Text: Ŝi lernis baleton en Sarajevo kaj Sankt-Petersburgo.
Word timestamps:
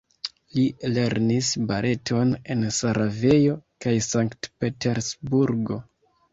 Ŝi 0.53 0.61
lernis 0.95 1.49
baleton 1.73 2.33
en 2.55 2.65
Sarajevo 2.79 3.61
kaj 3.87 3.95
Sankt-Petersburgo. 4.09 5.83